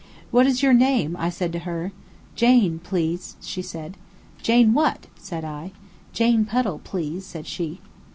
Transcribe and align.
"What 0.31 0.47
is 0.47 0.63
your 0.63 0.73
name?" 0.73 1.15
I 1.19 1.29
said 1.29 1.53
to 1.53 1.59
her. 1.59 1.91
"Jane, 2.33 2.79
please," 2.83 3.35
said 3.39 3.47
she. 3.47 3.91
"Jane 4.43 4.73
what?" 4.73 5.05
said 5.15 5.45
I. 5.45 5.73
"Jane 6.11 6.43
Puddle, 6.43 6.81
please," 6.83 7.23
said 7.23 7.45
she. 7.45 7.81